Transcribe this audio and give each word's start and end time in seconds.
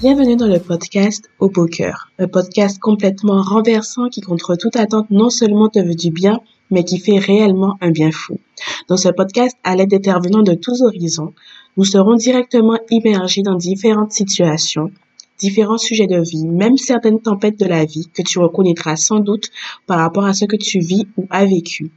Bienvenue 0.00 0.36
dans 0.36 0.46
le 0.46 0.60
podcast 0.60 1.28
Au 1.40 1.50
beau 1.50 1.66
cœur, 1.66 2.12
un 2.20 2.28
podcast 2.28 2.78
complètement 2.78 3.42
renversant 3.42 4.08
qui 4.08 4.20
contre 4.20 4.54
toute 4.54 4.76
attente 4.76 5.10
non 5.10 5.28
seulement 5.28 5.68
te 5.68 5.80
veut 5.80 5.96
du 5.96 6.12
bien, 6.12 6.40
mais 6.70 6.84
qui 6.84 7.00
fait 7.00 7.18
réellement 7.18 7.76
un 7.80 7.90
bien 7.90 8.12
fou. 8.12 8.38
Dans 8.86 8.96
ce 8.96 9.08
podcast, 9.08 9.56
à 9.64 9.74
l'aide 9.74 9.90
d'intervenants 9.90 10.44
de 10.44 10.54
tous 10.54 10.82
horizons, 10.82 11.34
nous 11.76 11.84
serons 11.84 12.14
directement 12.14 12.78
immergés 12.90 13.42
dans 13.42 13.56
différentes 13.56 14.12
situations, 14.12 14.92
différents 15.40 15.78
sujets 15.78 16.06
de 16.06 16.20
vie, 16.20 16.46
même 16.46 16.76
certaines 16.76 17.20
tempêtes 17.20 17.58
de 17.58 17.66
la 17.66 17.84
vie 17.84 18.08
que 18.14 18.22
tu 18.22 18.38
reconnaîtras 18.38 18.94
sans 18.94 19.18
doute 19.18 19.50
par 19.88 19.98
rapport 19.98 20.26
à 20.26 20.32
ce 20.32 20.44
que 20.44 20.56
tu 20.56 20.78
vis 20.78 21.08
ou 21.16 21.26
as 21.30 21.44
vécu. 21.44 21.90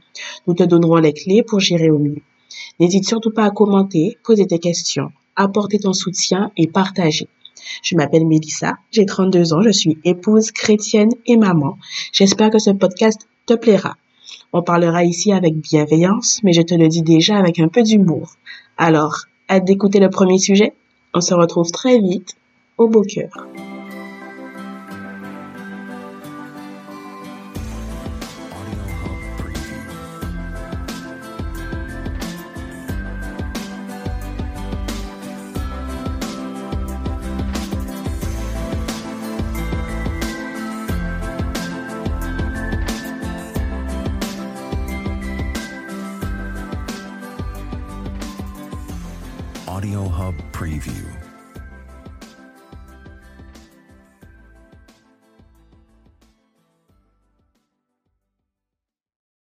Nous 0.48 0.54
te 0.54 0.64
donnerons 0.64 0.96
les 0.96 1.12
clés 1.12 1.44
pour 1.44 1.60
gérer 1.60 1.90
au 1.90 2.00
mieux. 2.00 2.22
N'hésite 2.80 3.06
surtout 3.06 3.30
pas 3.30 3.44
à 3.44 3.50
commenter, 3.50 4.18
poser 4.24 4.48
tes 4.48 4.58
questions, 4.58 5.12
apporter 5.36 5.78
ton 5.78 5.92
soutien 5.92 6.50
et 6.56 6.66
partager. 6.66 7.28
Je 7.82 7.96
m'appelle 7.96 8.26
Mélissa, 8.26 8.74
j'ai 8.90 9.06
32 9.06 9.52
ans, 9.54 9.62
je 9.62 9.70
suis 9.70 9.98
épouse 10.04 10.50
chrétienne 10.50 11.10
et 11.26 11.36
maman. 11.36 11.78
J'espère 12.12 12.50
que 12.50 12.58
ce 12.58 12.70
podcast 12.70 13.28
te 13.46 13.54
plaira. 13.54 13.96
On 14.52 14.62
parlera 14.62 15.04
ici 15.04 15.32
avec 15.32 15.54
bienveillance, 15.56 16.40
mais 16.42 16.52
je 16.52 16.62
te 16.62 16.74
le 16.74 16.88
dis 16.88 17.02
déjà 17.02 17.36
avec 17.36 17.58
un 17.58 17.68
peu 17.68 17.82
d'humour. 17.82 18.32
Alors, 18.76 19.26
hâte 19.48 19.64
d'écouter 19.64 20.00
le 20.00 20.10
premier 20.10 20.38
sujet? 20.38 20.74
On 21.14 21.20
se 21.20 21.34
retrouve 21.34 21.70
très 21.70 21.98
vite 21.98 22.36
au 22.78 22.88
beau 22.88 23.02
cœur. 23.02 23.30
Audio 49.72 50.06
Hub 50.06 50.34
Preview. 50.52 51.31